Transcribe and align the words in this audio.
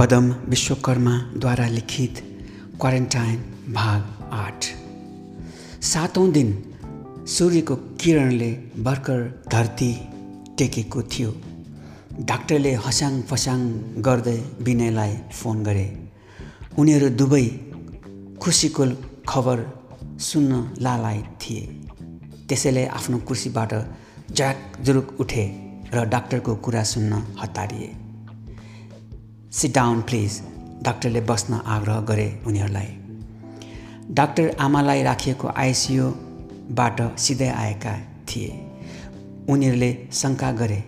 पदम 0.00 0.30
विश्वकर्माद्वारा 0.48 1.66
लिखित 1.68 2.14
क्वारेन्टाइन 2.80 3.36
भाग 3.72 4.28
आठ। 4.32 4.64
सातौँ 5.82 6.32
दिन 6.32 6.64
सूर्यको 7.26 7.76
किरणले 7.76 8.52
भर्खर 8.78 9.44
धरती 9.52 9.92
टेकेको 10.58 11.02
थियो। 11.02 11.34
डाक्टरले 12.20 12.74
हसाङ 12.74 13.22
फसाङ 13.22 13.60
गर्दै 13.98 14.42
विनयलाई 14.60 15.16
फोन 15.32 15.62
गरे। 15.62 16.08
उनीहरू 16.78 17.08
दुवै 17.08 17.46
खुसीको 18.42 18.86
खबर 19.28 19.58
सुन्न 20.20 20.76
लालायत 20.80 21.38
थिए। 21.42 21.60
त्यसैले 22.48 22.86
आफ्नो 22.86 23.18
कुर्सीबाट 23.18 23.74
ज्याक 24.32 24.56
जुरुक 24.80 25.20
उठे 25.20 25.44
र 25.94 26.04
डाक्टरको 26.04 26.54
कुरा 26.54 26.82
सुन्न 26.82 27.12
हतारिए। 27.40 28.09
सिट 29.52 29.74
डाउन 29.74 30.00
प्लिज 30.00 30.42
डाक्टरले 30.82 31.20
बस्न 31.20 31.54
आग्रह 31.66 32.00
गरे 32.00 32.26
उनीहरूलाई। 32.46 32.86
डाक्टर 34.10 34.56
आमालाई 34.60 35.02
राखिएको 35.02 35.48
आइसियुबाट 35.48 37.00
सिधै 37.18 37.48
आएका 37.48 37.94
थिए। 38.28 38.50
उनीहरूले 39.48 39.90
शङ्का 40.12 40.52
गरे। 40.52 40.84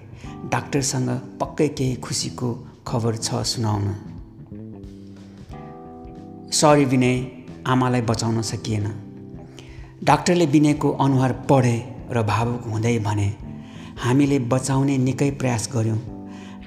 डाक्टरसँग 0.53 1.09
पक्कै 1.41 1.69
केही 1.69 1.97
खुसीको 1.97 2.53
खबर 2.87 3.17
छ 3.17 3.43
सुनाउन। 3.43 3.89
सरी 6.53 6.84
विनय 6.84 7.19
आमालाई 7.67 8.01
बचाउन 8.01 8.42
सकिएन। 8.42 8.87
डाक्टरले 10.05 10.47
विनयको 10.47 10.91
अनुहार 10.91 11.33
पढे 11.51 11.77
र 12.11 12.23
भावुक 12.23 12.62
हुँदै 12.67 12.98
भने 12.98 13.29
हामीले 13.98 14.39
बचाउने 14.39 14.98
निकै 14.98 15.31
प्रयास 15.31 15.69
गऱ्यौँ। 15.75 16.01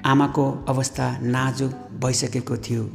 आमाको 0.04 0.44
अवस्था 0.68 1.06
नाजुक 1.22 1.72
भइसकेको 2.00 2.56
थियो। 2.56 2.90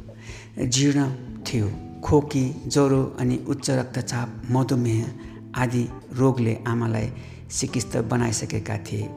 जीर्ण 0.60 1.14
थियो। 1.44 1.72
खोकी 2.04 2.64
ज्वरो 2.68 3.18
अनि 3.20 3.46
उच्च 3.48 3.70
रक्तचाप 3.70 4.42
मधुमेह 4.52 5.12
आदि 5.56 5.90
रोगले 6.14 6.58
आमालाई 6.68 7.12
सिकिस्त 7.52 7.98
बनाइसकेका 7.98 8.78
थिए। 8.78 9.10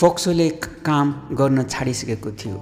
फोक्सोले 0.00 0.50
काम 0.86 1.14
गर्न 1.32 1.62
छाडिसकेको 1.62 2.32
थियो। 2.32 2.56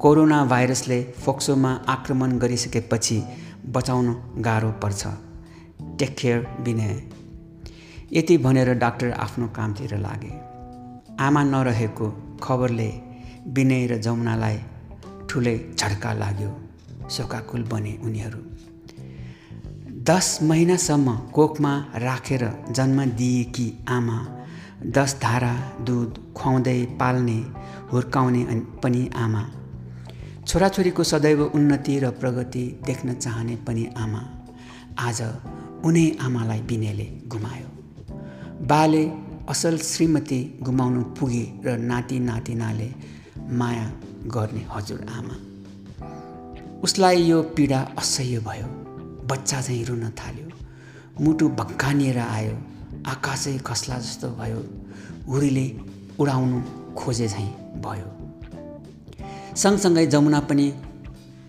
कोरोना 0.00 0.44
भाइरसले 0.44 1.02
फोक्सोमा 1.02 1.72
आक्रमण 1.88 2.38
गरिसकेपछि 2.38 3.22
बचाउन 3.66 4.34
गाह्रो 4.38 4.70
पर्छ। 4.70 5.06
Take 5.98 6.16
care 6.16 6.56
Vinay. 6.60 7.02
यति 8.12 8.38
भनेर 8.38 8.74
डाक्टर 8.74 9.10
आफ्नो 9.10 9.48
कामतिर 9.48 9.96
लागे। 9.96 10.34
आमा 11.24 11.42
नरहेको 11.44 12.38
खबरले 12.42 12.92
विनय 13.46 13.86
र 13.86 13.98
जमुनालाई 13.98 14.58
ठुलै 15.30 15.56
झड्का 15.78 16.12
लाग्यो 16.12 16.50
शोकाकुल 17.10 17.62
बने 17.62 17.92
उनीहरू। 18.04 18.40
दस 20.02 20.38
महिनासम्म 20.42 21.16
कोखमा 21.34 21.72
राखेर 21.96 22.44
जन्म 22.70 23.04
दिएकी 23.10 23.68
आमा 23.88 24.18
दस 24.96 25.16
धारा 25.22 25.54
दुध 25.80 26.18
खुवाउँदै 26.36 26.80
पाल्ने 27.00 27.38
हुर्काउने 27.92 28.42
पनि 28.82 29.02
आमा। 29.16 29.42
छोराछोरीको 30.46 31.02
सदैव 31.02 31.42
उन्नति 31.44 31.98
र 31.98 32.10
प्रगति 32.20 32.64
देख्न 32.86 33.14
चाहने 33.14 33.56
पनि 33.66 33.86
आमा। 33.98 34.22
आज 34.98 35.20
उनै 35.84 36.06
आमालाई 36.20 36.60
बिनेले 36.60 37.06
गुमायो। 37.26 37.68
बाले 38.66 39.04
असल 39.48 39.78
श्रीमती 39.78 40.40
गुमाउनु 40.62 41.02
पुगे 41.18 41.44
र 41.64 41.76
नाति 41.80 42.18
नातिनाले 42.20 42.90
माया 43.50 43.86
गर्ने 44.26 44.66
हजुर 44.70 45.06
आमा। 45.10 45.36
उसलाई 46.80 47.22
यो 47.22 47.42
पीडा 47.42 47.88
असह्य 47.98 48.38
भयो। 48.38 48.66
बच्चा 49.26 49.60
चाहिँ 49.60 49.84
रुन 49.84 50.10
थाल्यो। 50.10 50.50
मुटु 51.24 51.48
भक्कानिएर 51.48 52.18
आयो। 52.18 52.58
आकाशै 53.06 53.58
खस्ला 53.58 53.98
जस्तो 53.98 54.28
भयो। 54.28 54.64
हुरीले 55.28 55.80
उडाउनु 56.18 56.62
खोजे 56.94 57.28
झैँ 57.28 57.48
भयो। 57.80 58.12
सँगसँगै 59.56 60.06
जमुना 60.06 60.40
पनि 60.40 60.72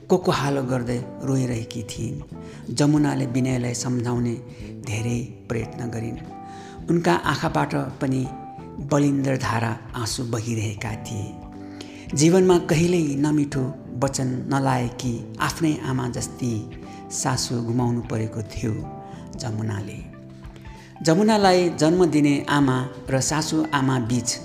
को 0.09 0.17
को 0.17 0.31
हालो 0.31 0.63
गर्दै 0.63 1.03
रोइरहेकी 1.23 1.83
थिइन्। 1.83 2.21
जमुनाले 2.75 3.25
विनयलाई 3.25 3.73
सम्झाउने 3.73 4.33
धेरै 4.87 5.45
प्रयत्न 5.49 5.89
गरिन्। 5.89 6.17
उनका 6.89 7.13
आँखाबाट 7.13 7.75
पनि 7.75 8.27
बलिन्द्र 8.79 9.37
धारा 9.37 9.77
आँसु 9.95 10.23
बगिरहेका 10.23 10.95
थिए। 10.95 11.46
जीवनमा 12.13 12.57
कहिल्यै 12.57 13.15
नमिठो 13.15 13.61
वचन 14.03 14.27
नलाएकी 14.53 15.35
आफ्नै 15.39 15.73
आमा 15.89 16.09
जस्ती 16.09 16.51
सासु 17.11 17.55
गुमाउनु 17.61 18.01
परेको 18.01 18.41
थियो 18.41 18.71
जमुनाले। 19.35 19.97
जमुनालाई 21.03 21.69
जन्म 21.69 22.05
दिने 22.05 22.45
आमा 22.49 22.77
र 23.09 23.19
सासु 23.19 23.65
आमा 23.73 23.99
बिच 23.99 24.39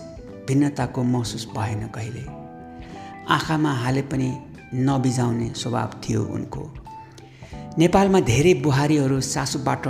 भिन्नताको 0.49 1.03
महसुस 1.03 1.47
भएन 1.57 1.87
कहिले। 1.87 2.25
आँखामा 3.31 3.73
हाले 3.73 4.03
पनि 4.03 4.29
नबिजाउने 4.75 5.49
स्वभाव 5.55 5.91
थियो 6.03 6.25
उनको। 6.25 6.63
नेपालमा 7.79 8.21
धेरै 8.21 8.55
बुहारीहरू 8.55 9.21
सासुबाट 9.21 9.87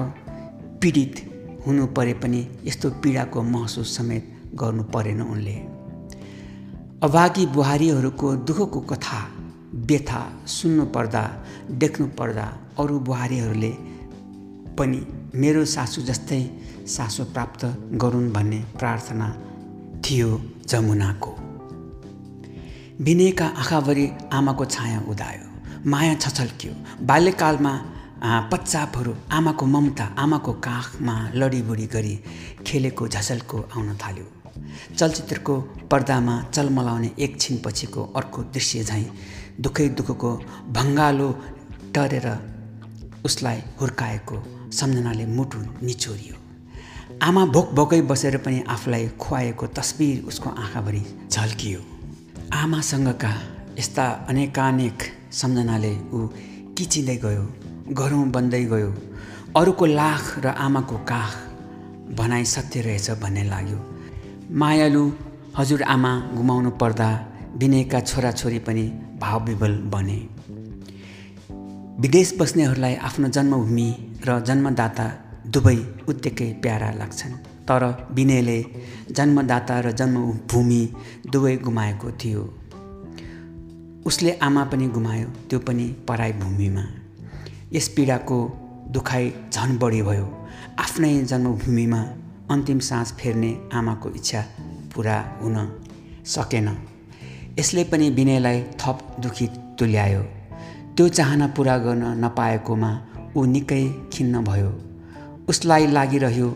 पीडित 0.81 1.15
हुनु 1.67 1.87
परे 1.87 2.15
पनि 2.15 2.47
यस्तो 2.65 2.91
पीडाको 2.91 3.43
महसुस 3.43 3.97
समेत 3.97 4.25
गर्नु 4.55 4.83
परेन 4.83 5.23
उनले। 5.23 5.72
अभागी 7.03 7.45
बुहारीहरूको 7.47 8.29
दुःखको 8.49 8.81
कथा 8.81 9.21
व्यथा 9.87 10.19
सुन्नु 10.47 10.85
पर्दा 10.87 11.23
देख्नु 11.83 12.07
पर्दा 12.19 12.45
अरू 12.79 12.99
बुहारीहरूले 12.99 13.71
पनि 14.79 15.01
मेरो 15.35 15.65
सासु 15.65 16.03
जस्तै 16.03 16.39
सासु 16.87 17.25
प्राप्त 17.25 17.65
गरून् 18.03 18.31
भन्ने 18.33 18.59
प्रार्थना 18.79 19.29
थियो 20.05 20.29
जमुनाको। 20.71 21.33
विनयका 23.05 23.47
आँखाभरि 23.47 24.07
आमाको 24.33 24.65
छाया 24.65 25.01
उदायो 25.09 25.91
माया 25.91 26.15
छछल्क्यो। 26.15 26.73
बाल्यकालमा 27.07 27.75
पच्चापहरू 28.53 29.15
आमाको 29.33 29.67
ममता 29.67 30.05
आमाको 30.19 30.53
काखमा 30.69 31.17
लडीबुडी 31.35 31.87
गरी 31.87 32.15
खेलेको 32.67 33.09
झसल्को 33.09 33.59
आउन 33.77 33.97
थाल्यो। 33.97 34.42
चलचित्रको 34.99 35.61
पर्दामा 35.91 36.41
चलमलाउने 36.55 37.11
एकछिन 37.19 37.61
पछिको 37.65 38.03
अर्को 38.17 38.43
दृश्य 38.55 38.85
झैँ 38.85 39.07
दुःखै 39.61 39.89
दुःखको 39.89 40.31
भङ्गालो 40.77 41.31
टरेर 41.95 42.29
उसलाई 43.25 43.63
हुर्काएको 43.81 44.43
सम्झनाले 44.73 45.27
मुटु 45.27 45.59
निचोरियो। 45.83 46.37
आमा 47.23 47.45
भोक 47.47 47.71
भोकै 47.75 48.01
बसेर 48.03 48.37
पनि 48.45 48.63
आफूलाई 48.69 49.09
खुवाएको 49.21 49.67
तस्बिर 49.79 50.25
उसको 50.29 50.51
आँखाभरि 50.51 51.03
झल्कियो। 51.31 51.81
आमासँगका 52.53 53.33
यस्ता 53.79 54.07
अनेकानेक 54.29 55.03
सम्झनाले 55.33 55.95
ऊ 56.13 56.27
किचिँदै 56.79 57.17
गयो 57.17 57.45
गरौँ 57.99 58.25
बन्दै 58.31 58.65
गयो 58.65 58.91
अरूको 59.57 59.87
लाख 59.87 60.25
र 60.45 60.47
आमाको 60.67 60.97
काख 61.11 61.33
भनाइ 62.19 62.45
सत्य 62.45 62.81
रहेछ 62.81 63.11
भन्ने 63.23 63.45
लाग्यो। 63.45 63.79
मायालु 64.55 65.11
हजुरआमा 65.57 66.11
गुमाउनु 66.37 66.71
पर्दा 66.71 67.09
विनयका 67.57 68.01
छोराछोरी 68.01 68.59
पनि 68.59 68.83
भावविवल 69.21 69.75
बने। 69.83 70.19
विदेश 72.01 72.37
बस्नेहरूलाई 72.41 72.95
आफ्नो 72.95 73.29
जन्मभूमि 73.29 73.89
र 74.29 74.41
जन्मदाता 74.41 75.07
दुवै 75.47 75.77
उत्तिकै 76.09 76.53
प्यारा 76.53 76.91
लाग्छन् 76.91 77.33
तर 77.69 77.83
विनयले 78.11 78.59
जन्मदाता 79.11 79.81
र 79.81 79.93
जन्मभूमि 79.93 80.83
दुवै 81.33 81.57
गुमाएको 81.57 82.11
थियो। 82.11 82.43
उसले 84.07 84.33
आमा 84.33 84.65
पनि 84.65 84.87
गुमायो 84.87 85.29
त्यो 85.49 85.59
पनि 85.59 85.87
पराई 86.09 86.33
भूमिमा। 86.33 86.85
यस 87.73 87.89
पीडाको 87.89 88.39
दुखाइ 88.91 89.33
झन 89.53 89.79
बढी 89.79 90.03
भयो। 90.03 90.27
आफ्नै 90.79 91.25
जन्मभूमिमा 91.25 92.03
अन्तिम 92.53 92.79
सास 92.79 93.13
फेर्ने 93.21 93.51
आमाको 93.75 94.09
इच्छा 94.11 94.43
पुरा 94.95 95.17
हुन 95.43 95.57
सकेन। 96.27 96.69
यसले 97.59 97.85
पनि 97.85 98.11
विनयलाई 98.11 98.63
थप 98.81 98.99
दुखी 99.21 99.47
तुल्यायो। 99.79 100.23
त्यो 100.97 101.09
चाहना 101.09 101.47
पुरा 101.47 101.77
गर्न 101.79 102.05
नपाएकोमा 102.25 102.91
ऊ 103.37 103.45
निकै 103.45 103.85
खिन्न 104.13 104.45
भयो। 104.45 104.71
उसलाई 105.49 105.87
लागिरह्यो 105.87 106.49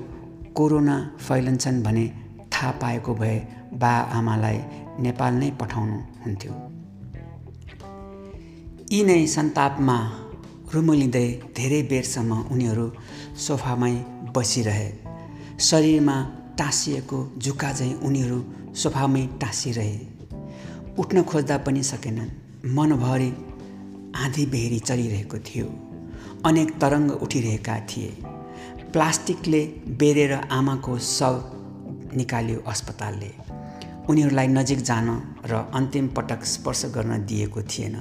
कोरोना 0.55 0.97
फैलन्छन् 1.29 1.83
भने 1.83 2.07
थाहा 2.53 2.71
पाएको 2.71 3.15
भए 3.15 3.37
बा 3.73 3.93
आमालाई 4.19 4.59
नेपाल 5.01 5.35
नै 5.35 5.51
पठाउनु 5.61 5.97
हुन्थ्यो। 6.23 6.53
यी 8.93 9.01
नै 9.05 9.27
सन्तापमा 9.27 9.97
रुमलिँदै 10.75 11.29
धेरै 11.57 11.83
बेरसम्म 11.83 12.33
उनीहरू 12.53 12.87
सोफामै 13.37 13.95
बसिरहे। 14.37 15.06
शरीरमा 15.61 16.37
टाँसिएको 16.59 17.33
झुक्का 17.39 17.73
चाहिँ 17.73 17.95
उनीहरू 17.95 18.45
सोफामै 18.75 19.27
टाँसिरहे। 19.27 20.01
उठ्न 20.99 21.23
खोज्दा 21.23 21.59
पनि 21.59 21.83
सकेनन्। 21.83 22.29
मनभरि 22.75 23.29
आँधी 24.17 24.47
बेहेरी 24.47 24.79
चलिरहेको 24.79 25.39
थियो। 25.39 25.67
अनेक 26.45 26.81
तरङ्ग 26.81 27.11
उठिरहेका 27.11 27.81
थिए। 27.81 28.09
प्लास्टिकले 28.93 29.67
बेरेर 29.89 30.33
आमाको 30.33 30.99
शव 30.99 31.53
निकाल्यो 32.17 32.61
अस्पतालले। 32.67 33.31
उनीहरूलाई 34.09 34.47
नजिक 34.47 34.79
जान 34.79 35.37
र 35.45 35.55
अन्तिम 35.75 36.09
पटक 36.09 36.45
स्पर्श 36.45 36.85
गर्न 36.85 37.27
दिएको 37.27 37.63
थिएन। 37.63 37.97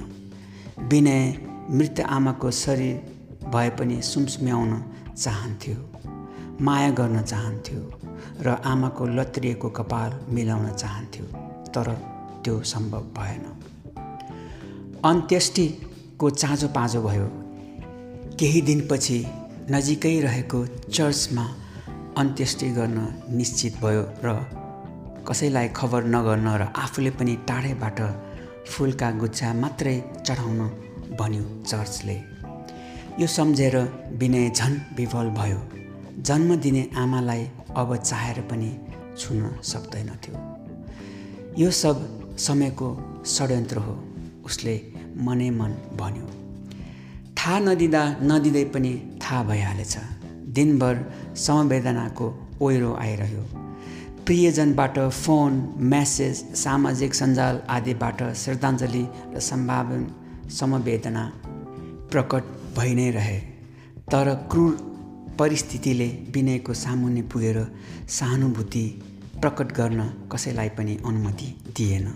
विनय 0.78 1.38
मृत 1.70 2.00
आमाको 2.00 2.50
शरीर 2.50 2.96
भए 3.54 3.70
पनि 3.70 4.02
सुमसुम्याउन 4.02 4.84
चाहन्थ्यो। 5.18 5.95
माया 6.60 6.90
गर्न 6.90 7.22
चाहन्थ्यो 7.22 7.80
र 8.42 8.48
आमाको 8.48 9.06
लत्रिएको 9.06 9.68
कपाल 9.68 10.12
मिलाउन 10.28 10.72
चाहन्थ्यो 10.72 11.24
तर 11.70 11.92
त्यो 12.44 12.62
सम्भव 12.62 13.00
भएन। 13.00 13.44
अन्त्येष्टिको 15.04 16.30
चाँजो 16.30 16.68
पाँजो 16.68 17.02
भयो। 17.02 17.28
केही 18.38 18.60
दिनपछि 18.62 19.26
नजिकै 19.70 20.20
रहेको 20.20 20.66
चर्चमा 20.66 21.46
अन्त्येष्टि 22.18 22.70
गर्न 22.70 22.98
निश्चित 23.30 23.76
भयो 23.82 24.04
र 24.24 24.36
कसैलाई 25.28 25.68
खबर 25.68 26.04
नगर्न 26.04 26.48
र 26.56 26.62
आफूले 26.76 27.10
पनि 27.10 27.36
टाढैबाट 27.48 28.00
फुलका 28.66 29.10
गुच्छा 29.10 29.52
मात्रै 29.52 29.96
चढाउन 30.26 30.60
भन्यो 31.20 31.64
चर्चले। 31.64 32.18
यो 33.20 33.26
सम्झेर 33.26 33.76
विनय 34.12 34.50
झन् 34.50 34.76
विफल 34.96 35.28
भयो। 35.30 35.85
जन्म 36.18 36.56
दिने 36.56 36.90
आमालाई 36.96 37.48
अब 37.76 37.96
चाहेर 37.96 38.40
पनि 38.40 38.70
छुन 39.18 39.58
सक्दैनथ्यो 39.62 40.34
यो 41.58 41.70
सब 41.70 42.36
समयको 42.36 42.88
षड्यन्त्र 43.26 43.78
हो 43.78 44.04
उसले 44.44 44.80
मनै 45.16 45.50
मन 45.50 45.72
भन्यो। 45.96 46.26
थाहा 47.38 47.58
नदिँदा 47.58 48.02
नदिँदै 48.22 48.64
पनि 48.64 48.92
थाहा 49.22 49.42
भइहालेछ। 49.44 49.96
दिनभर 50.48 51.04
समवेदनाको 51.36 52.26
ओहिरो 52.62 52.94
आइरह्यो। 52.94 53.42
प्रियजनबाट 54.26 54.98
फोन 54.98 55.52
म्यासेज 55.78 56.36
सामाजिक 56.54 57.14
सञ्जाल 57.14 57.60
आदिबाट 57.68 58.22
श्रद्धाञ्जली 58.34 59.06
र 59.34 59.40
सम्भावन 59.40 60.06
समवेदना 60.50 61.32
प्रकट 62.12 62.42
भइ 62.76 62.94
नै 62.94 63.10
रहे। 63.10 63.38
तर 64.12 64.34
क्रूर 64.50 64.85
परिस्थितिले 65.38 66.06
विनयको 66.34 66.74
सामुन्ने 66.74 67.22
पुगेर 67.22 67.58
सहानुभूति 68.08 68.84
प्रकट 69.40 69.72
गर्न 69.72 70.00
कसैलाई 70.32 70.68
पनि 70.68 70.96
अनुमति 71.06 71.48
दिएन। 71.76 72.06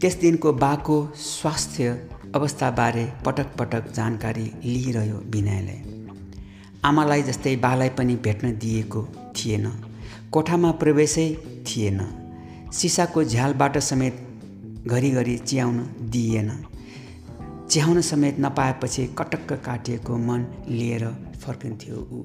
त्यस 0.00 0.14
दिनको 0.14 0.52
बाको 0.52 0.96
स्वास्थ्य 1.16 2.08
अवस्थाबारे 2.34 3.04
पटक 3.26 3.54
पटक 3.58 3.92
जानकारी 3.92 4.50
लिइरह्यो 4.64 5.18
विनयले। 5.26 5.76
आमालाई 6.84 7.22
जस्तै 7.22 7.56
बालाई 7.56 7.88
पनि 7.98 8.14
भेट्न 8.16 8.52
दिएको 8.58 9.02
थिएन 9.36 9.66
कोठामा 10.32 10.70
प्रवेशै 10.80 11.28
थिएन 11.66 12.00
सिसाको 12.72 13.24
झ्यालबाट 13.24 13.78
समेत 13.78 14.26
घरिघरि 14.86 15.36
चियाउन 15.38 15.78
दिइएन। 16.10 16.50
चिहाउन 17.70 18.00
समेत 18.00 18.36
नपाएपछि 18.40 19.06
कटक्क 19.18 19.52
काटिएको 19.52 20.16
मन 20.16 20.46
लिएर 20.68 21.08
फर्किन्थ्यो 21.42 21.96
ऊ। 21.96 22.22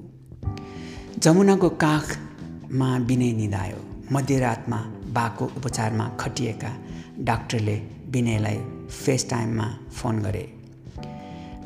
जमुनाको 1.18 1.68
काखमा 1.68 2.96
विनय 2.96 3.32
निधायो। 3.32 3.76
मध्यरातमा 4.12 4.76
बाको 5.12 5.44
उपचारमा 5.44 6.08
खटिएका 6.08 6.76
डाक्टरले 7.18 7.76
विनयलाई 8.08 8.58
फेस 8.90 9.30
टाइममा 9.30 9.78
फोन 9.92 10.22
गरे। 10.22 10.52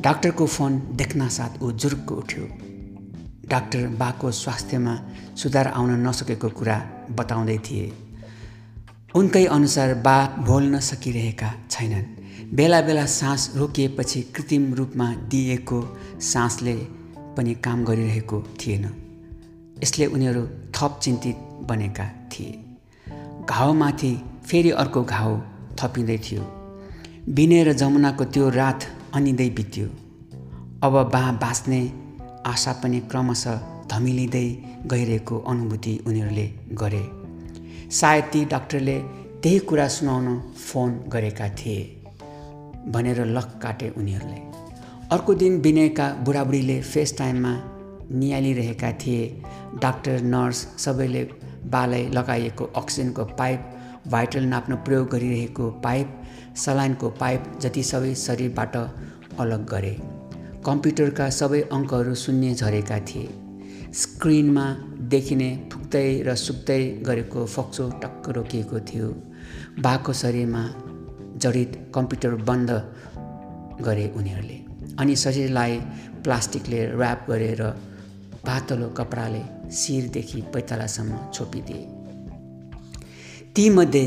डाक्टरको 0.00 0.46
फोन 0.46 0.82
देख्न 0.92 1.28
साथ 1.28 1.62
ऊ 1.62 1.72
जुर्क 1.72 2.12
उठ्यो। 2.12 2.44
डाक्टर 3.48 3.88
बाको 3.88 4.30
स्वास्थ्यमा 4.30 4.98
सुधार 5.36 5.66
आउन 5.66 6.06
नसकेको 6.06 6.48
कुरा 6.48 6.90
बताउँदै 7.10 7.58
थिए। 7.58 7.92
उनकै 9.14 9.46
अनुसार 9.46 9.94
बा 9.94 10.26
बोल्न 10.26 10.80
सकिरहेका 10.80 11.54
छैनन्। 11.70 12.19
बेला 12.54 12.80
बेला 12.80 13.06
सास 13.06 13.52
रोकिएपछि 13.56 14.22
कृत्रिम 14.22 14.74
रूपमा 14.74 15.14
दिइएको 15.14 15.98
सासले 16.20 16.74
पनि 17.36 17.54
काम 17.54 17.84
गरिरहेको 17.84 18.42
थिएन। 18.42 18.84
यसले 19.82 20.06
उनीहरू 20.06 20.46
थप 20.46 21.00
चिन्तित 21.02 21.36
बनेका 21.62 22.04
थिए। 22.04 22.64
घाउमाथि 23.50 24.22
फेरि 24.46 24.70
अर्को 24.70 25.04
घाउ 25.04 25.40
थपिँदै 25.80 26.18
थियो। 26.18 26.42
बिने 27.28 27.64
र 27.64 27.72
जमुनाको 27.72 28.24
त्यो 28.24 28.48
रात 28.48 28.80
अनिँदै 29.14 29.50
बित्यो। 29.50 29.86
अब 30.82 30.92
बा 30.92 31.32
बाँच्ने 31.32 31.92
आशा 32.46 32.72
पनि 32.72 33.00
क्रमशः 33.00 33.60
धमिलिँदै 33.90 34.62
गइरहेको 34.86 35.38
अनुभूति 35.38 36.04
उनीहरूले 36.06 36.46
गरे। 36.72 37.10
सायद 37.90 38.24
ती 38.24 38.44
डाक्टरले 38.44 38.98
त्यही 39.42 39.58
कुरा 39.58 39.88
सुनाउन 39.88 40.40
फोन 40.40 41.04
गरेका 41.08 41.48
थिए। 41.48 41.99
भनेर 42.90 43.24
लक 43.26 43.58
काटे 43.62 43.88
उनीहरूले। 43.96 44.40
अर्को 45.12 45.34
दिन 45.34 45.60
विनयका 45.60 46.08
बुढाबुढीले 46.24 46.80
फेस 46.82 47.16
टाइममा 47.18 47.52
निहालिरहेका 48.12 48.92
थिए। 48.92 49.42
डाक्टर 49.82 50.20
नर्स 50.22 50.66
सबैले 50.78 51.22
बालाई 51.66 52.08
लगाइएको 52.08 52.64
अक्सिजनको 52.76 53.24
पाइप 53.24 53.70
भाइटल 54.08 54.44
नाप्न 54.44 54.74
प्रयोग 54.76 55.08
गरिरहेको 55.08 55.70
पाइप 55.84 56.16
सलाइनको 56.56 57.10
पाइप 57.10 57.52
जति 57.60 57.82
सबै 57.82 58.14
शरीरबाट 58.14 58.76
अलग 58.76 59.66
गरे। 59.70 59.96
कम्प्युटरका 60.66 61.28
सबै 61.30 61.60
अङ्कहरू 61.72 62.14
शून्य 62.14 62.54
झरेका 62.54 62.98
थिए। 63.00 63.28
स्क्रिनमा 63.92 64.64
देखिने 65.12 65.50
फुक्दै 65.72 66.22
र 66.22 66.34
सुक्दै 66.34 66.82
गरेको 67.06 67.46
फोक्सो 67.46 67.88
टक्क 68.02 68.28
रोकिएको 68.28 68.80
थियो। 68.80 69.08
बाको 69.80 70.12
शरीरमा 70.12 70.62
जडित 71.42 71.72
कम्प्युटर 71.94 72.34
बन्द 72.48 72.70
गरे 73.84 74.06
उनीहरूले। 74.16 74.58
अनि 75.00 75.14
शरीरलाई 75.16 75.78
प्लास्टिकले 76.24 76.80
ऱ्याप 76.92 77.26
गरेर 77.28 77.62
पातलो 78.46 78.88
कपडाले 78.88 79.42
शिरदेखि 79.72 80.40
पैतालासम्म 80.54 81.18
छोपिदिए। 81.34 81.82
तीमध्ये 83.56 84.04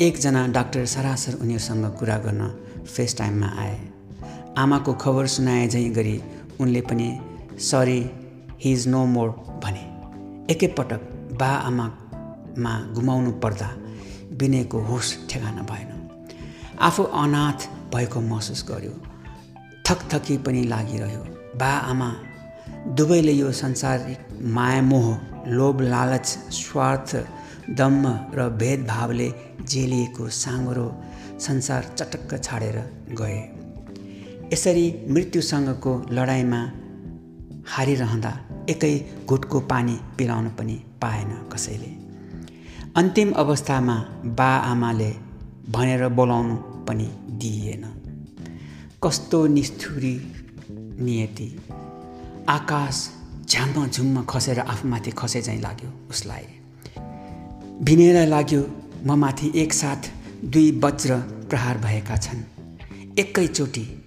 एकजना 0.00 0.46
डाक्टर 0.48 0.84
सरासर 0.86 1.34
उनीहरूसँग 1.34 1.86
कुरा 1.98 2.16
गर्न 2.18 2.42
फेस 2.86 3.16
टाइममा 3.18 3.48
आए। 3.62 3.78
आमाको 4.58 4.92
खबर 4.94 5.26
सुनाए 5.26 5.68
झैँ 5.68 5.90
गरी 5.90 6.16
उनले 6.60 6.80
पनि 6.80 7.08
sorry 7.60 8.00
he 8.60 8.72
is 8.72 8.88
no 8.88 9.04
more 9.06 9.28
भने। 9.64 9.84
एकैपटक 10.52 11.02
बा 11.40 11.50
आमामा 11.68 12.74
गुमाउनु 12.94 13.30
पर्दा 13.42 13.70
विनयको 14.40 14.78
होस 14.80 15.16
ठेगाना 15.30 15.62
भएन। 15.62 15.91
आफू 16.80 17.02
अनाथ 17.02 17.68
भएको 17.94 18.20
महसुस 18.20 18.64
गर्यो। 18.70 18.92
थकथकी 19.86 20.36
पनि 20.38 20.62
लागिरह्यो। 20.64 21.22
बा 21.58 21.72
आमा 21.90 22.10
दुवैले 22.96 23.32
यो 23.32 23.52
संसारिक 23.52 24.28
मायामोह 24.42 25.06
लोभ 25.48 25.80
लालच 25.80 26.26
स्वार्थ 26.52 27.16
दम्म 27.70 28.18
र 28.34 28.48
भेदभावले 28.48 29.32
जेलिएको 29.62 30.28
साँगुरो 30.28 30.86
संसार 31.40 31.82
चटक्क 31.98 32.42
छाडेर 32.42 32.76
गए। 33.20 33.40
यसरी 34.52 34.86
मृत्युसँगको 35.10 35.92
लडाइँमा 36.10 36.60
हारिरहँदा 37.68 38.32
एकै 38.70 38.94
घुटको 39.26 39.60
पानी 39.60 39.98
पिलाउन 40.18 40.48
पनि 40.48 40.74
पाएन 41.02 41.30
कसैले। 41.52 41.90
अन्तिम 42.96 43.32
अवस्थामा 43.32 43.96
बा 44.38 44.50
आमाले 44.72 45.10
भनेर 45.70 46.08
बोलाउनु 46.08 46.56
पनि 46.56 47.08
दिइएन। 47.30 47.84
कस्तो 49.04 49.46
निष्ठुरी 49.46 50.32
नियति। 50.70 51.58
आकाश 52.48 53.10
झ्याम्म 53.48 53.86
झुम्म 53.86 54.22
खसेर 54.22 54.58
आफूमाथि 54.58 55.10
खसे 55.10 55.42
चाहिँ 55.42 55.60
लाग्यो 55.60 56.08
उसलाई। 56.10 56.44
भिनेर 57.82 58.28
लाग्यो 58.28 58.66
म 59.06 59.12
माथि 59.12 59.52
एकसाथ 59.54 60.10
दुई 60.44 60.80
वज्र 60.84 61.16
प्रहार 61.50 61.78
भएका 61.78 62.16
छन्। 62.16 62.42
एकैचोटि 63.18 64.04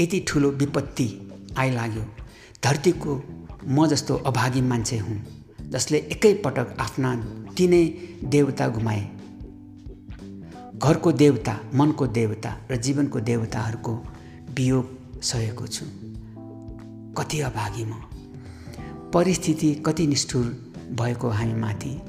यति 0.00 0.24
ठुलो 0.28 0.50
विपत्ति 0.50 1.30
आइलाग्यो। 1.58 2.02
धरतीको 2.64 3.24
म 3.68 3.86
जस्तो 3.86 4.14
अभागी 4.16 4.60
मान्छे 4.60 4.98
हुँ 4.98 5.24
जसले 5.70 5.98
एकैपटक 5.98 6.76
आफ्ना 6.80 7.14
तिनै 7.56 7.84
देवता 8.24 8.68
गुमाए 8.68 9.15
घरको 10.78 11.12
देवता 11.12 11.60
मनको 11.74 12.06
देवता 12.06 12.56
र 12.70 12.76
जीवनको 12.76 13.20
देवताहरूको 13.20 14.04
वियोग 14.54 15.20
सहेको 15.22 15.66
छु। 15.66 15.86
कति 17.18 17.40
अभागी 17.40 17.84
म। 17.84 17.92
परिस्थिति 19.14 19.74
कति 19.74 20.06
निष्ठुर 20.06 20.72
भएको 20.92 21.28
हामीमाथि। 21.28 22.02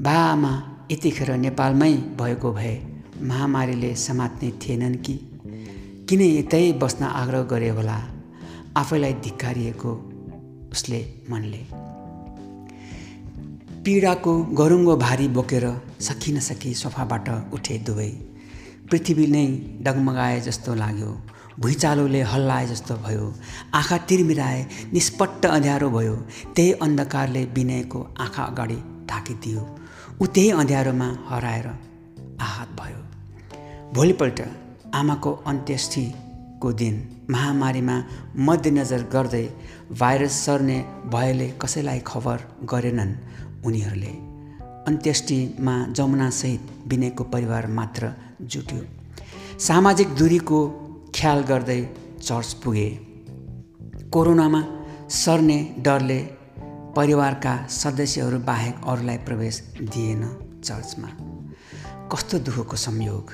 बाआमा 0.00 0.78
यतिखेर 0.92 1.36
नेपालमै 1.36 1.92
भएको 1.92 2.52
भए 2.52 3.02
महामारीले 3.22 3.94
समात्ने 3.94 4.50
थिएनन् 4.50 4.96
कि? 4.96 5.20
किन 6.08 6.20
यतै 6.20 6.72
बस्न 6.72 7.04
आग्रह 7.04 7.42
गरे 7.42 7.68
होला? 7.68 8.04
आफैलाई 8.76 9.12
धिक्कारिएको 9.12 10.12
उसले 10.72 11.14
मनले। 11.30 11.87
पीडाको 13.84 14.32
गरुङ्गो 14.60 14.94
भारी 14.96 15.26
बोकेर 15.36 15.64
सकि 16.00 16.32
नसकी 16.32 16.70
सोफाबाट 16.74 17.28
उठे 17.54 17.76
दुवै। 17.86 18.10
पृथ्वी 18.90 19.26
नै 19.34 19.46
डगमगाए 19.84 20.40
जस्तो 20.46 20.74
लाग्यो 20.74 21.10
भुइँचालोले 21.62 22.20
हल्लाए 22.32 22.66
जस्तो 22.66 22.94
भयो 23.04 23.26
आँखा 23.74 23.96
तिरमिराए 24.08 24.60
निष्पट्ट 24.92 25.46
अँध्यारो 25.46 25.88
भयो 25.90 26.16
त्यही 26.56 26.72
अन्धकारले 26.84 27.44
विनयको 27.56 28.00
आँखा 28.24 28.42
अगाडि 28.44 28.78
ढाकिदियो 29.10 29.62
ऊ 30.20 30.26
त्यही 30.34 30.50
अँध्यारोमा 30.60 31.08
हराएर 31.28 31.66
आहत 32.48 32.70
भयो। 32.80 33.00
भोलिपल्ट 33.94 34.40
आमाको 34.94 35.32
अन्त्येष्टिको 35.50 36.72
दिन 36.82 36.94
महामारीमा 37.30 37.96
मध्यनजर 38.46 39.02
गर्दै 39.12 39.46
भाइरस 40.00 40.34
सर्ने 40.44 40.78
भयले 41.14 41.48
कसैलाई 41.62 42.00
खबर 42.06 42.38
गरेनन् 42.72 43.12
उनीहरूले 43.64 44.12
अन्त्येष्टिमा 44.86 45.86
जमुनासहित 45.88 46.60
विनयको 46.86 47.24
परिवार 47.24 47.66
मात्र 47.66 48.12
जुट्यो। 48.42 48.84
सामाजिक 49.58 50.08
दूरीको 50.08 50.68
ख्याल 51.14 51.40
गर्दै 51.42 51.88
चर्च 52.22 52.52
पुगे। 52.52 52.88
कोरोनामा 54.12 54.62
सर्ने 55.08 55.74
डरले 55.78 56.18
परिवारका 56.96 57.66
सदस्यहरू 57.66 58.38
बाहेक 58.38 58.74
अरूलाई 58.86 59.16
प्रवेश 59.16 59.74
दिएन 59.80 60.22
चर्चमा। 60.64 61.08
कस्तो 62.08 62.38
दुःखको 62.38 62.76
संयोग। 62.76 63.30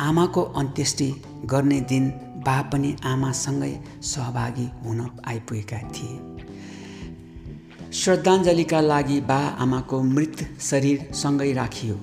आमाको 0.00 0.42
अन्त्येष्टि 0.42 1.22
गर्ने 1.44 1.80
दिन 1.80 2.08
बा 2.46 2.62
पनि 2.62 2.96
आमासँगै 3.04 3.80
सहभागी 4.02 4.68
हुन 4.84 5.10
आइपुगेका 5.26 5.78
थिए। 5.78 6.35
श्रद्धाञ्जलीका 7.96 8.80
लागि 8.80 9.20
बा 9.20 9.36
आमाको 9.58 10.00
मृत 10.02 10.36
शरीर 10.60 10.98
सँगै 11.14 11.52
राखियो। 11.52 11.94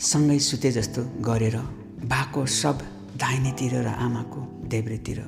सँगै 0.00 0.38
सुते 0.38 0.70
जस्तो 0.72 1.02
गरेर 1.20 1.56
बाको 2.06 2.44
सब 2.46 2.82
दाहिनेतिर 3.18 3.74
र 3.82 3.88
आमाको 3.98 4.40
देब्रेतिर। 4.70 5.18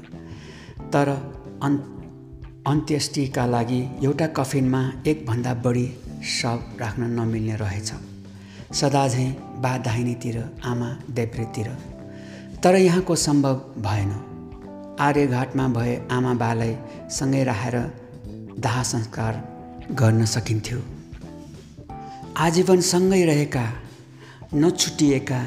तर 0.92 1.08
अन् 1.62 1.78
अन्त्येष्टिका 2.66 3.46
लागि 3.46 3.80
एउटा 4.04 4.26
कफिनमा 4.38 4.82
एकभन्दा 5.06 5.54
बढी 5.54 5.86
सब 6.22 6.76
राख्न 6.80 7.10
नमिल्ने 7.10 7.56
रहेछ। 7.56 7.90
सदा 8.80 9.06
झैँ 9.08 9.30
बा 9.60 9.76
दाहिनेतिर 9.78 10.38
आमा 10.64 10.90
देब्रेतिर। 11.10 11.68
तर 12.62 12.76
यहाँको 12.76 13.16
सम्भव 13.16 13.56
भएन। 13.78 14.12
आर्यघाटमा 15.00 15.66
भए 15.68 16.00
आमा 16.10 16.34
बालाई 16.34 16.76
सँगै 17.10 17.42
राखेर 17.44 17.76
दाह 18.58 18.82
संस्कार 18.82 19.53
गर्न 19.92 20.24
सकिन्थ्यो। 20.24 20.78
आजीवन 22.36 22.80
सँगै 22.80 23.24
रहेका 23.24 23.72
नछुटिएका 24.54 25.40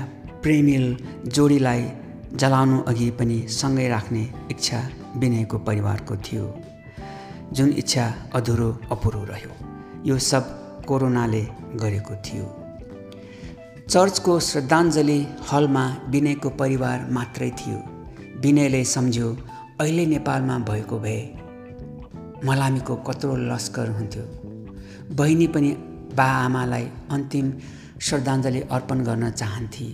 प्रेमिल 0.43 0.97
जोडीलाई 1.25 1.89
जलाउनु 2.33 2.81
अघि 2.81 3.11
पनि 3.11 3.47
सँगै 3.47 3.87
राख्ने 3.87 4.33
इच्छा 4.51 4.89
विनयको 5.15 5.57
परिवारको 5.57 6.15
थियो। 6.15 6.55
जुन 7.53 7.69
इच्छा 7.73 8.13
अधुरो 8.33 8.79
अपुरो 8.91 9.23
रह्यो। 9.23 9.51
यो 10.05 10.17
सब 10.19 10.43
कोरोनाले 10.85 11.47
गरेको 11.75 12.15
थियो। 12.15 12.45
चर्चको 13.89 14.39
श्रद्धाञ्जली 14.39 15.27
हलमा 15.51 15.97
विनयको 16.07 16.49
परिवार 16.49 17.07
मात्रै 17.11 17.49
थियो। 17.49 17.83
विनयले 18.41 18.83
सम्झ्यो 18.83 19.37
अहिले 19.79 20.05
नेपालमा 20.05 20.59
भएको 20.59 20.99
भए 20.99 21.46
मलामीको 22.45 22.95
कत्रो 22.95 23.35
लस्कर 23.35 23.89
हुन्थ्यो। 23.89 24.23
बहिनी 25.15 25.47
पनि 25.47 25.71
बा 26.15 26.23
आमालाई 26.23 26.85
अन्तिम 27.11 27.53
श्रद्धाञ्जली 28.01 28.61
अर्पण 28.61 29.03
गर्न 29.03 29.29
चाहन्थे 29.31 29.85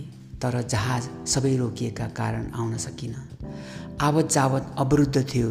तर 0.42 0.62
जहाज 0.62 1.08
सबै 1.26 1.56
रोकिएका 1.56 2.06
कारण 2.06 2.50
आउन 2.52 2.76
सकिन। 2.76 3.14
आवत 4.00 4.32
जावत 4.32 4.74
अवरुद्ध 4.78 5.24
थियो। 5.34 5.50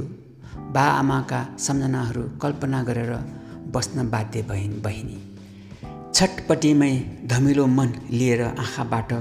बा 0.74 0.82
आमाका 0.82 1.46
सम्झनाहरू 1.60 2.22
कल्पना 2.42 2.84
गरेर 2.84 3.14
बस्न 3.76 4.10
बाध्य 4.10 4.42
भइन् 4.42 4.82
बहिनी। 4.82 5.18
छटपट्टिमै 6.14 6.94
धमिलो 7.26 7.66
मन 7.68 7.94
लिएर 8.12 8.42
आँखाबाट 8.44 9.14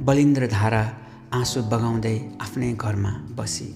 बलिन्द्र 0.00 0.46
धारा 0.46 0.82
आँसु 1.34 1.62
बगाउँदै 1.62 2.16
आफ्नै 2.40 2.72
घरमा 2.72 3.10
बसी। 3.10 3.68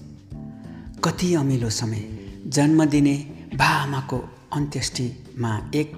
कति 1.03 1.33
अमिलो 1.33 1.69
समय 1.69 2.03
जन्म 2.47 2.85
दिने 2.85 3.15
बा 3.53 3.65
आमाको 3.65 4.17
अन्त्येष्टिमा 4.53 5.51
एक 5.75 5.91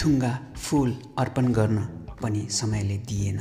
थुङ्गा 0.00 0.30
फुल 0.56 0.94
अर्पण 1.18 1.52
गर्न 1.52 1.78
पनि 2.22 2.46
समयले 2.50 2.96
दिएन। 2.98 3.38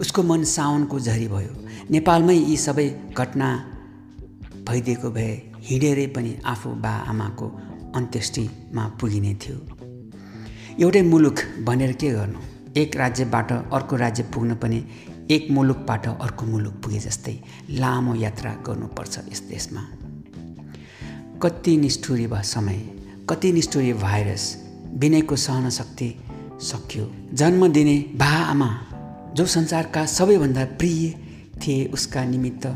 उसको 0.00 0.22
मन 0.22 0.44
साउनको 0.44 1.00
झरी 1.00 1.28
भयो। 1.28 1.52
नेपालमै 1.90 2.34
यी 2.34 2.56
सबै 2.56 2.88
घटना 3.18 3.48
भइदिएको 4.68 5.10
भए 5.10 5.32
हिँडेरै 5.68 6.06
पनि 6.06 6.32
आफू 6.44 6.70
बा 6.84 6.94
आमाको 7.12 7.48
अन्त्येष्टिमा 7.94 8.84
पुगिने 9.00 9.34
थियो। 9.34 9.58
एउटै 10.80 11.02
मुलुक 11.02 11.38
भनेर 11.64 11.92
के 11.92 12.10
गर्नु? 12.10 12.40
एक 12.76 12.96
राज्यबाट 12.96 13.52
अर्को 13.52 13.96
राज्य 13.96 14.22
पुग्न 14.34 14.54
पनि 14.54 14.84
एक 15.30 15.50
मुलुकबाट 15.50 16.08
अर्को 16.08 16.46
मुलुक 16.46 16.74
पुगे 16.82 16.98
जस्तै 16.98 17.38
लामो 17.70 18.14
यात्रा 18.14 18.50
गर्नुपर्छ 18.66 19.18
यस 19.32 19.40
देशमा। 19.52 20.05
कति 21.42 21.76
निष्ठुरी 21.76 22.26
भयो 22.26 22.42
समय 22.42 22.78
कति 23.30 23.52
निष्ठुरी 23.52 23.92
भाइरस 23.92 24.44
विनयको 24.94 25.36
सहन 25.36 25.68
शक्ति 25.70 26.08
सक्यो। 26.62 27.04
जन्म 27.32 27.66
दिने 27.72 27.96
बा 28.16 28.30
आमा 28.44 28.68
जो 29.36 29.46
संसारका 29.46 30.04
सबैभन्दा 30.06 30.64
प्रिय 30.80 31.10
थिए 31.60 31.84
उसका 31.94 32.24
निमित्त 32.24 32.66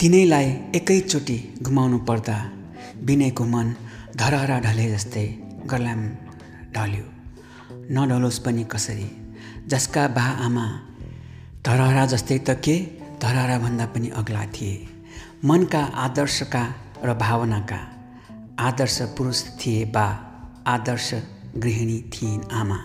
तिनैलाई 0.00 0.48
एकैचोटि 0.76 1.38
गुमाउनु 1.62 1.98
पर्दा 1.98 2.38
विनयको 3.04 3.44
मन 3.44 3.74
धरहरा 4.16 4.58
ढले 4.60 4.90
जस्तै 4.92 5.26
गलाम 5.66 6.08
ढल्यो। 6.74 7.06
नढलोस् 7.94 8.38
पनि 8.44 8.64
कसरी? 8.64 9.08
जसका 9.68 10.08
बा 10.08 10.26
आमा 10.46 10.66
धरहरा 11.66 12.06
जस्तै 12.06 12.38
त 12.38 12.50
के? 12.64 12.76
धरहराभन्दा 13.22 13.86
पनि 13.86 14.08
अग्ला 14.16 14.44
थिए। 14.46 14.76
मनका 15.44 15.82
आदर्शका 16.04 16.62
र 17.04 17.14
भावनाका 17.14 17.80
आदर्श 18.60 19.00
पुरुष 19.18 19.42
थिए 19.60 19.84
बा 19.84 20.06
आदर्श 20.66 21.10
गृहिणी 21.56 21.98
थिइन् 22.12 22.50
आमा। 22.52 22.78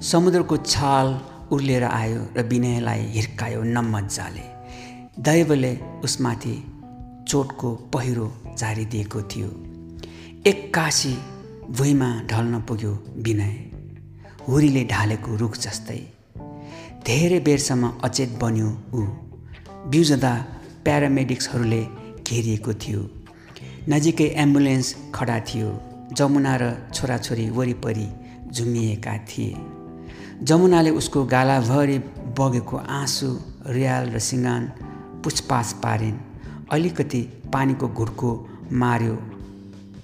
समुद्रको 0.00 0.56
छाल 0.56 1.08
उर्लिएर 1.52 1.84
आयो 1.84 2.20
र 2.36 2.42
विनयलाई 2.42 3.00
हिर्कायो 3.00 3.62
नमजाले 3.62 4.46
दैवले 5.22 5.72
उसमाथि 6.04 6.54
चोटको 7.28 7.74
पहिरो 7.92 8.26
झारिदिएको 8.58 9.22
थियो। 9.22 9.50
एक्कासी 10.46 11.14
भुइँमा 11.70 12.10
ढल्न 12.30 12.60
पुग्यो 12.60 12.92
विनय। 13.16 13.54
हुरीले 14.48 14.84
ढालेको 14.84 15.36
रुख 15.36 15.56
जस्तै। 15.56 16.00
धेरै 17.06 17.40
बेरसम्म 17.40 17.92
अचेत 18.04 18.38
बन्यो 18.40 18.70
ऊ। 18.94 19.02
बिउजदा 19.90 20.32
प्यारामेडिक्सहरूले 20.84 21.82
घेरिएको 22.28 22.74
थियो। 22.74 23.00
नजिकै 23.88 24.24
एम्बुलेन्स 24.24 24.96
खडा 25.14 25.40
थियो। 25.40 25.80
जमुना 26.12 26.56
र 26.56 26.88
छोराछोरी 26.94 27.50
वरिपरि 27.50 28.08
झुमिएका 28.50 29.18
थिए। 29.18 29.56
जमुनाले 30.42 30.90
उसको 30.90 31.24
गालाभरि 31.24 31.98
बगेको 32.38 32.76
आँसु 32.76 33.28
रियाल 33.66 34.10
र 34.10 34.18
सिँगान 34.18 34.62
पुछपाछ 35.24 35.72
पारिन्। 35.72 36.18
अलिकति 36.72 37.20
पानीको 37.52 37.88
घुटको 37.88 38.48
मार्यो। 38.72 39.16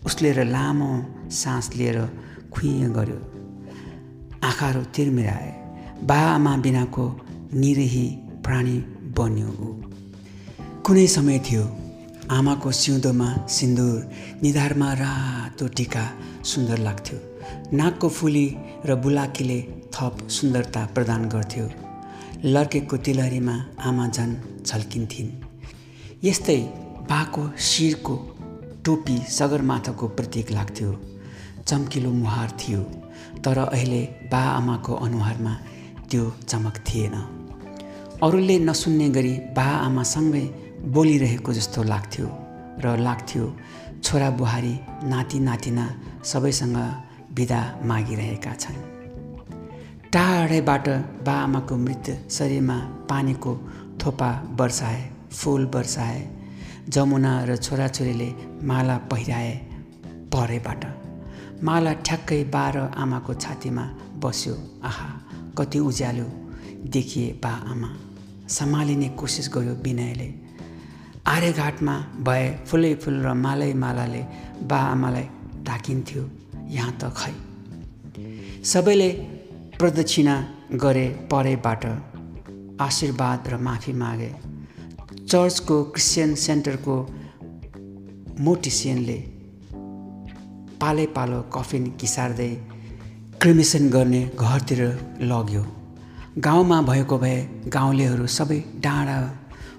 उसले 0.06 0.32
र 0.32 0.44
लामो 0.44 0.92
सास 1.30 1.70
लिएर 1.76 1.98
खुइँ 2.52 2.92
गर्यो। 2.92 3.20
आँखाहरू 4.44 4.82
तिरमिराए। 4.82 5.50
बा 6.02 6.56
बिनाको 6.56 7.20
निरही 7.54 8.06
प्राणी 8.44 8.78
बन्यो 9.16 9.48
ऊ। 9.48 9.72
कुनै 10.82 11.06
समय 11.06 11.38
थियो 11.38 11.89
आमाको 12.30 12.70
सिउँदोमा 12.72 13.28
सिन्दुर 13.50 14.40
निधारमा 14.42 14.92
रातो 15.00 15.66
टिका 15.76 16.04
सुन्दर 16.50 16.78
लाग्थ्यो। 16.78 17.18
नाकको 17.76 18.08
फुली 18.08 18.46
र 18.86 18.94
बुलाकीले 19.02 19.58
थप 19.94 20.14
सुन्दरता 20.30 20.82
प्रदान 20.94 21.22
गर्थ्यो। 21.28 21.66
लर्केको 22.44 22.96
तिलहरीमा 22.96 23.56
आमा 23.88 24.06
झन् 24.08 24.34
झल्किन्थिन् 24.62 25.30
यस्तै 26.24 26.58
बाको 27.10 27.42
शिरको 27.68 28.16
टोपी 28.84 29.16
सगरमाथाको 29.38 30.06
प्रतीक 30.16 30.50
लाग्थ्यो। 30.52 30.90
चम्किलो 31.66 32.10
मुहार 32.12 32.56
थियो 32.60 32.82
तर 33.44 33.58
अहिले 33.66 34.02
बा 34.30 34.42
आमाको 34.58 34.92
अनुहारमा 35.06 35.54
त्यो 36.10 36.24
चमक 36.48 36.76
थिएन। 36.86 37.14
अरूले 38.22 38.58
नसुन्ने 38.68 39.08
गरी 39.10 39.34
बा 39.56 39.68
आमासँगै 39.86 40.46
बोलिरहेको 40.84 41.52
जस्तो 41.52 41.82
लाग्थ्यो 41.82 42.26
र 42.84 42.96
लाग्थ्यो 42.98 43.44
छोरा 44.04 44.30
बुहारी 44.30 44.74
नाति 45.04 45.38
नातिना 45.40 45.84
सबैसँग 46.24 46.76
बिदा 47.34 47.60
मागिरहेका 47.84 48.54
छन्। 48.54 48.78
टाढैबाट 50.12 50.88
बाआमाको 51.26 51.76
मृत 51.76 52.06
शरीरमा 52.30 52.78
पानीको 53.10 53.52
थोपा 54.00 54.30
वर्षाए 54.60 55.00
फुल 55.32 55.66
वर्षाए 55.74 56.20
जमुना 56.88 57.32
र 57.44 57.56
छोराछोरीले 57.56 58.30
माला 58.64 58.96
पहिराए 59.10 59.54
परैबाट। 60.32 60.84
माला 61.62 61.92
ठ्याक्कै 61.92 62.42
बाह्र 62.44 62.78
आमाको 62.96 63.34
छातीमा 63.34 63.84
बस्यो 64.16 64.54
आहा 64.84 65.08
कति 65.58 65.78
उज्यालो 65.78 66.28
देखिए 66.88 67.32
बा 67.42 67.52
आमा। 67.72 67.90
सम्हालिने 68.48 69.08
कोसिस 69.08 69.50
गर्यो 69.54 69.74
विनयले। 69.84 70.49
आर्यघाटमा 71.30 71.94
भए 72.26 72.46
फुलै 72.68 72.92
फुल 73.02 73.16
र 73.26 73.32
मालै 73.44 73.72
मालाले 73.82 74.22
बा 74.70 74.78
आमालाई 74.94 75.26
ढाकिन्थ्यो। 75.66 76.22
यहाँ 76.76 76.94
त 77.00 77.02
खै। 77.18 77.32
सबैले 78.70 79.10
प्रदक्षिणा 79.78 80.34
गरे 80.84 81.06
परैबाट 81.30 81.82
आशीर्वाद 82.86 83.48
र 83.50 83.56
माफी 83.66 83.92
मागे। 84.02 84.30
चर्चको 85.30 85.76
क्रिस्चियन 85.94 86.30
सेन्टरको 86.44 86.96
मोटिसियनले 88.46 89.18
पालै 90.80 91.06
पालो 91.16 91.40
कफिन 91.54 91.84
किसार्दै 92.00 92.52
क्रिमिसन 93.42 93.84
गर्ने 93.90 94.22
घरतिर 94.44 94.80
लग्यो। 95.30 95.62
गाउँमा 96.46 96.78
भएको 96.90 97.16
भए 97.18 97.38
गाउँलेहरू 97.76 98.26
सबै 98.38 98.60
डाँडा 98.84 99.16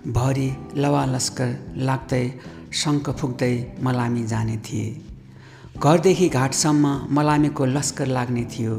भरि 0.08 0.51
लवा 0.75 1.05
लस्कर 1.05 1.74
लाग्दै 1.77 2.31
शङ्ख 2.74 3.10
फुक्दै 3.10 3.74
मलामी 3.84 4.24
जाने 4.24 4.58
थिए। 4.58 5.01
घरदेखि 5.77 6.29
घाटसम्म 6.29 7.08
मलामीको 7.12 7.65
लस्कर 7.65 8.08
लाग्ने 8.08 8.43
थियो। 8.43 8.75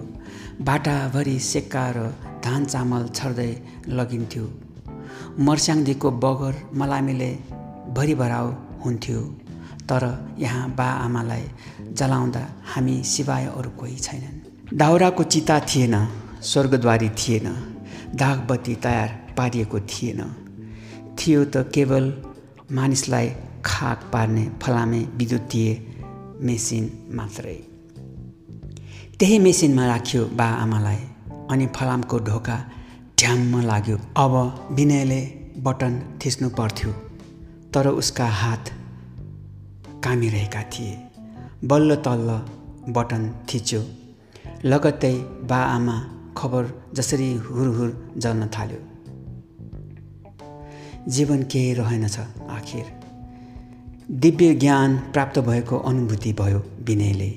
बाटाभरि 0.60 1.38
सेक्का 1.38 1.90
र 1.90 2.14
धान 2.44 2.64
चामल 2.64 3.08
छर्दै 3.08 3.56
लगिन्थ्यो। 3.88 4.50
मर्स्याङदेखिको 5.38 6.10
बगर 6.10 6.54
मलामीले 6.74 7.38
भरिभराउ 7.88 8.52
हुन्थ्यो। 8.84 9.20
तर 9.82 10.34
यहाँ 10.38 10.70
बा 10.70 10.84
आमालाई 10.84 11.42
जलाउँदा 11.92 12.48
हामी 12.64 13.02
सिवाय 13.04 13.46
अरू 13.46 13.70
कोही 13.70 13.96
छैनन्। 13.96 14.76
दाउराको 14.78 15.22
चिता 15.22 15.60
थिएन 15.60 16.08
स्वर्गद्वारी 16.42 17.08
थिएन। 17.08 17.46
दागबत्ती 18.14 18.74
तयार 18.74 19.34
पारिएको 19.36 19.80
थिएन। 19.80 20.41
थियो 21.22 21.44
त 21.44 21.56
केवल 21.74 22.04
मानिसलाई 22.72 23.28
खाक 23.64 23.98
पार्ने 24.12 24.44
फलामे 24.62 25.00
विद्युतीय 25.16 25.68
मेसिन 26.40 26.84
मात्रै। 27.14 27.54
त्यही 29.18 29.38
मेसिनमा 29.38 29.86
राख्यो 29.86 30.24
बा 30.24 30.44
आमालाई 30.44 31.00
अनि 31.50 31.66
फलामको 31.66 32.18
ढोका 32.18 32.56
ढ्याम्म 33.18 33.60
लाग्यो। 33.60 33.96
अब 34.16 34.34
विनयले 34.70 35.20
बटन 35.58 35.92
थिच्नु 36.20 36.48
पर्थ्यो 36.48 36.90
तर 37.74 37.88
उसका 37.88 38.26
हात 38.40 38.70
कामिरहेका 40.04 40.62
थिए। 40.62 40.94
बल्ल 41.64 41.96
तल्ल 41.96 42.30
बटन 42.92 43.22
थिच्यो। 43.48 43.82
लगत्तै 44.64 45.14
बा 45.50 45.60
आमा 45.76 45.96
खबर 46.36 46.64
जसरी 46.94 47.34
हुरहुर 47.34 47.90
जल्न 48.16 48.48
थाल्यो। 48.48 48.80
जीवन 51.08 51.42
केही 51.42 51.74
रहेनछ 51.74 52.18
आखिर। 52.50 52.84
दिव्य 54.10 54.54
ज्ञान 54.54 54.96
प्राप्त 54.96 55.38
भएको 55.38 55.78
अनुभूति 55.78 56.32
भयो 56.32 56.64
विनयले। 56.80 57.34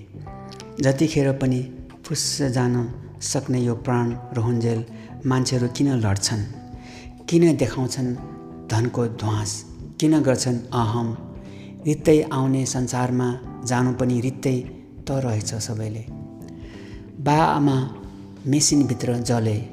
जतिखेर 0.82 1.32
पनि 1.32 1.74
फुस्स 2.06 2.42
जान 2.42 2.94
सक्ने 3.22 3.60
यो 3.60 3.76
प्राण 3.76 4.10
रहन्जेल 4.10 4.86
मान्छेहरू 5.26 5.68
किन 5.68 5.88
लड्छन्? 5.88 6.44
किन 7.30 7.58
देखाउँछन् 7.58 8.16
धनको 8.68 9.08
ध्वास? 9.08 9.66
किन 10.00 10.20
गर्छन् 10.20 10.60
अहम? 10.74 11.18
रित्तै 11.88 12.22
आउने 12.22 12.66
संसारमा 12.66 13.40
जानु 13.66 13.94
पनि 13.94 14.22
रित्तै 14.22 14.60
त 15.08 15.12
रहेछ 15.12 15.54
सबैले। 15.56 16.06
बा 17.24 17.34
आमा 17.34 17.96
मेसिनभित्र 18.48 19.18
जले। 19.18 19.66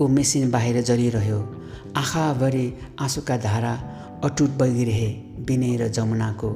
ऊ 0.00 0.08
मेसिन 0.08 0.50
बाहिर 0.50 0.82
जलिरह्यो। 0.82 1.57
आँखाभरि 1.98 2.66
आँसुका 3.00 3.36
धारा 3.36 3.72
अटुट 4.24 4.50
बगिरहे 4.50 5.08
विनय 5.38 5.76
र 5.76 5.88
जमुनाको। 5.88 6.50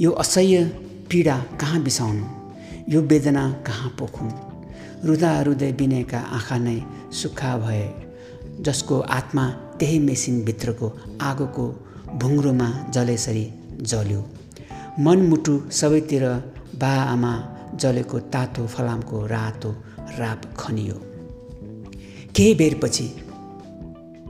यो 0.00 0.10
असह्य 0.10 0.64
पीडा 1.10 1.36
कहाँ 1.60 1.82
बिसाउनु? 1.82 2.26
यो 2.88 3.00
वेदना 3.02 3.44
कहाँ 3.66 3.90
पोखुन्? 3.98 4.30
रुदा 5.04 5.42
रुँदै 5.42 5.70
विनयका 5.72 6.18
आँखा 6.18 6.58
नै 6.58 6.80
सुक्खा 7.12 7.56
भए 7.58 7.84
जसको 8.60 9.00
आत्मा 9.00 9.48
त्यही 9.78 9.98
मेसिनभित्रको 9.98 10.92
आगोको 11.20 11.66
भुङ्ग्रोमा 12.14 12.68
जलेसरी 12.90 13.46
जल्यो। 13.82 14.24
मनमुटु 15.00 15.60
सबैतिर 15.70 16.24
बा 16.80 16.94
आमा 17.04 17.34
जलेको 17.74 18.18
तातो 18.32 18.66
फलामको 18.66 19.26
रातो 19.26 19.70
राप 20.18 20.54
खनियो। 20.58 20.94
केही 22.36 22.54
बेरपछि 22.54 23.06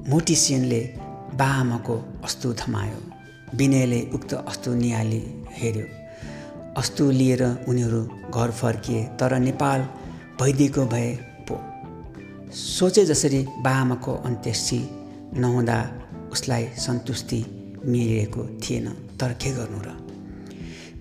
मोटिसियनले 0.08 0.80
बाआमाको 1.34 2.20
अस्तु 2.24 2.54
थमायो। 2.54 2.98
विनयले 3.56 4.10
उक्त 4.14 4.34
अस्तु 4.34 4.74
निहाली 4.74 5.22
हेऱ्यो। 5.50 5.86
अस्तु 6.76 7.10
लिएर 7.10 7.64
उनीहरू 7.68 8.04
घर 8.34 8.50
फर्किए 8.50 9.04
तर 9.04 9.38
नेपाल 9.38 9.80
भइदिएको 10.40 10.86
भए 10.86 11.18
पो। 11.50 11.56
सोचे 12.52 13.04
जसरी 13.04 13.46
बाआमाको 13.58 14.14
अन्त्येष्टि 14.14 14.88
नहुँदा 15.34 15.92
उसलाई 16.32 16.64
सन्तुष्टि 16.64 17.44
मिलिरहेको 17.84 18.58
थिएन 18.62 18.88
तर 19.20 19.32
के 19.32 19.50
गर्नु 19.50 19.78
र? 19.78 20.10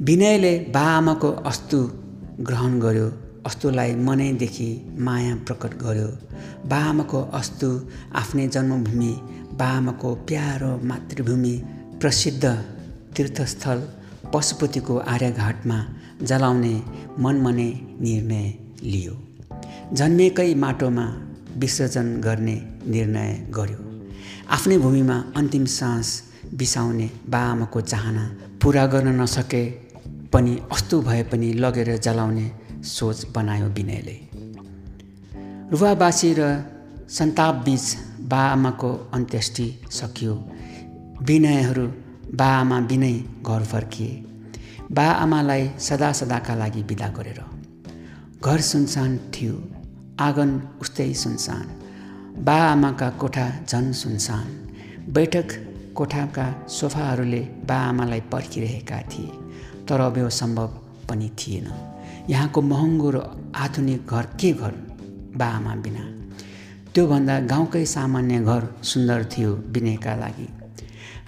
विनयले 0.01 0.59
बाआमाको 0.59 1.31
अस्तु 1.31 1.91
ग्रहण 2.39 2.79
गर्यो। 2.79 3.28
अस्तुलाई 3.49 3.93
मनैदेखि 4.07 4.69
माया 5.05 5.35
प्रकट 5.45 5.71
गर्यो। 5.83 6.09
बाआमाको 6.71 7.19
अस्तु 7.39 7.69
आफ्नै 8.21 8.47
जन्मभूमि 8.55 9.13
बाआमाको 9.59 10.09
प्यारो 10.29 10.71
मातृभूमि 10.89 11.55
प्रसिद्ध 12.01 12.43
तीर्थस्थल 13.15 13.79
पशुपतिको 14.33 14.97
आर्यघाटमा 15.13 15.77
जलाउने 16.29 16.75
मनमने 17.19 17.69
निर्णय 18.01 18.47
लियो। 18.83 19.15
जन्मेकै 19.97 20.53
माटोमा 20.55 21.05
विसर्जन 21.57 22.07
गर्ने 22.25 22.57
निर्णय 22.93 23.31
गर्यो। 23.57 23.81
आफ्नै 24.55 24.77
भूमिमा 24.77 25.17
अन्तिम 25.37 25.65
सास 25.77 26.07
बिसाउने 26.59 27.09
बाआमाको 27.29 27.81
चाहना 27.91 28.23
पुरा 28.61 28.85
गर्न 28.93 29.19
नसके 29.21 29.63
पनि 30.33 30.53
अस्तु 30.71 31.01
भए 31.01 31.21
पनि 31.31 31.53
लगेर 31.63 31.89
जलाउने 31.97 32.47
सोच 32.83 33.27
बनायो 33.35 33.67
विनयले। 33.67 34.19
रुवाबासी 35.71 36.35
र 36.39 36.63
सन्तापबीच 37.09 37.97
बाआमाको 38.19 39.09
अन्त्येष्टि 39.13 39.81
सकियो। 39.91 40.51
विनयहरू 41.21 41.87
बाआमा 42.35 42.79
बिनै 42.79 43.13
घर 43.45 43.63
फर्किए। 43.63 44.25
बाआमालाई 44.91 45.69
सदा 45.79 46.11
सदाका 46.11 46.55
लागि 46.55 46.83
विदा 46.83 47.07
गरेर 47.07 47.41
घर 48.43 48.61
सुनसान 48.61 49.17
थियो। 49.17 49.63
आँगन 50.19 50.61
उस्तै 50.81 51.13
सुनसान। 51.13 51.67
बाआमाका 52.43 53.09
कोठा 53.09 53.51
झन् 53.69 53.93
सुनसान। 53.93 54.47
बैठक 55.09 55.47
कोठाका 55.95 56.67
सोफाहरूले 56.67 57.39
बाआमालाई 57.39 58.21
पर्खिरहेका 58.21 59.01
थिए। 59.01 59.27
तर 59.85 59.99
अब 59.99 60.17
यो 60.17 60.29
सम्भव 60.29 60.67
पनि 61.09 61.29
थिएन। 61.29 61.88
यहाँको 62.29 62.61
महँगो 62.61 63.09
र 63.09 63.17
आधुनिक 63.55 64.07
घर 64.07 64.25
के 64.39 64.51
घर 64.53 64.71
बाआमा 65.37 65.75
बिना? 65.75 66.03
त्योभन्दा 66.93 67.39
गाउँकै 67.39 67.85
सामान्य 67.85 68.39
घर 68.39 68.67
सुन्दर 68.83 69.23
थियो 69.25 69.51
विनयका 69.67 70.15
लागि। 70.15 70.47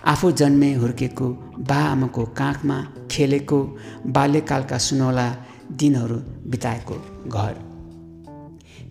आफू 0.05 0.31
जन्मे 0.31 0.73
हुर्केको 0.73 1.29
बाआमाको 1.69 2.25
काखमा 2.25 2.77
खेलेको 3.11 3.59
बाल्यकालका 4.07 4.77
सुनौला 4.77 5.27
दिनहरू 5.71 6.15
बिताएको 6.49 6.95
घर। 7.27 7.53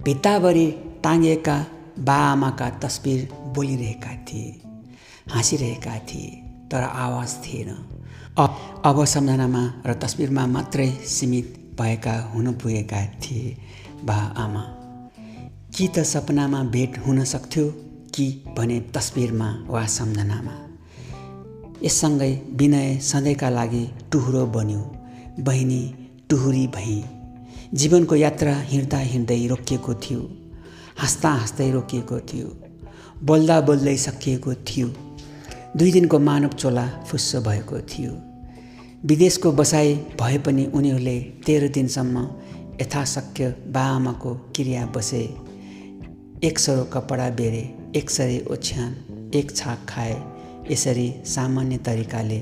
भित्ताभरि 0.04 0.66
टाँगिएका 1.04 1.56
बाआमाका 1.98 2.70
तस्बिर 2.70 3.28
बोलिरहेका 3.54 4.14
थिए 4.24 4.60
हाँसिरहेका 5.30 5.98
थिए 5.98 6.30
तर 6.70 6.82
आवाज 6.82 7.36
थिएन। 7.44 7.70
अब 8.38 8.82
अब 8.84 9.04
सम्झनामा 9.04 9.62
र 9.86 9.94
तस्बिरमा 9.94 10.46
मात्रै 10.46 10.90
सीमित 11.06 11.59
भएका 11.80 12.20
हुन 12.34 12.52
पुगेका 12.52 13.06
थिए 13.06 13.56
बा 14.04 14.14
आमा। 14.14 14.64
कि 15.76 15.88
त 15.88 15.98
सपनामा 16.02 16.62
भेट 16.64 16.98
हुन 17.06 17.24
सक्थ्यो 17.24 17.68
कि 18.14 18.26
भने 18.58 18.80
तस्बिरमा 18.94 19.64
वा 19.68 19.86
सम्झनामा? 19.86 20.54
यससँगै 21.82 22.32
विनय 22.52 22.98
सधैँका 22.98 23.50
लागि 23.50 23.84
टुहुरो 24.12 24.46
बन्यो 24.46 24.80
बहिनी 25.42 25.82
टुहुरी 26.30 26.66
भई। 26.66 27.04
जीवनको 27.74 28.14
यात्रा 28.16 28.56
हिँड्दा 28.60 28.98
हिँड्दै 28.98 29.46
रोकिएको 29.46 29.94
थियो 29.94 30.20
हाँस्दा 30.98 31.28
हाँस्दै 31.28 31.70
रोकिएको 31.70 32.18
थियो 32.20 32.48
बोल्दा 33.24 33.60
बोल्दै 33.60 33.96
सकिएको 33.96 34.54
थियो। 34.54 34.88
दुई 35.76 35.92
दिनको 35.92 36.18
मानव 36.18 36.48
चोला 36.48 36.86
फुस्स 37.08 37.36
भएको 37.36 37.80
थियो। 37.80 38.12
विदेशको 39.06 39.50
बसाइ 39.52 39.94
भए 40.20 40.38
पनि 40.38 40.64
उनीहरूले 40.74 41.20
तेह्र 41.46 41.68
दिनसम्म 41.68 42.24
यथाशक्य 42.80 43.48
बाआमाको 43.68 44.34
क्रिया 44.56 44.86
बसे। 44.86 45.22
एक 46.44 46.58
सरो 46.58 46.84
कपडा 46.84 47.30
बेरे 47.30 47.62
एक 47.96 48.10
सरी 48.10 48.38
ओछ्यान 48.50 48.92
एक 49.34 49.56
छाक 49.56 49.86
खाए 49.88 50.20
यसरी 50.70 51.08
सामान्य 51.26 51.76
तरिकाले 51.78 52.38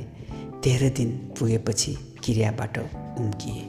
तेह्र 0.64 0.88
दिन 0.90 1.10
पुगेपछि 1.38 1.94
क्रियाबाट 2.24 2.78
उम्किए। 2.78 3.62